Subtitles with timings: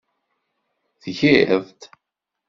[1.01, 1.81] Tgiḍ-t.